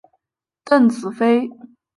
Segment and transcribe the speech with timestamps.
[0.63, 1.47] 邓紫飞。